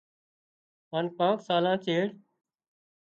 [0.93, 2.05] هانَ ڪانڪ سالان چيڙ